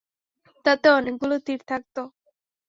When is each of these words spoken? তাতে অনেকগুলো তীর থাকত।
তাতে 0.65 0.87
অনেকগুলো 0.91 1.35
তীর 1.45 1.59
থাকত। 1.67 1.95